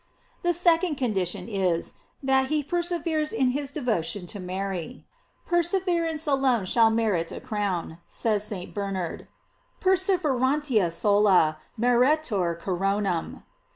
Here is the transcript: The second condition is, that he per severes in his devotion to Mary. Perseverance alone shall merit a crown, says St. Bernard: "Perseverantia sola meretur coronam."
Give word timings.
The 0.41 0.51
second 0.55 0.95
condition 0.95 1.47
is, 1.47 1.93
that 2.23 2.47
he 2.47 2.63
per 2.63 2.81
severes 2.81 3.31
in 3.31 3.49
his 3.49 3.71
devotion 3.71 4.25
to 4.33 4.39
Mary. 4.39 5.05
Perseverance 5.45 6.25
alone 6.25 6.65
shall 6.65 6.89
merit 6.89 7.31
a 7.31 7.39
crown, 7.39 7.99
says 8.07 8.43
St. 8.43 8.73
Bernard: 8.73 9.27
"Perseverantia 9.79 10.91
sola 10.91 11.59
meretur 11.79 12.59
coronam." 12.59 13.43